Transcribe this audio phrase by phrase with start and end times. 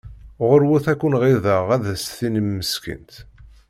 [0.47, 3.13] Ɣurwat ad ken-ɣiḍeɣ ad as-tinim meskint.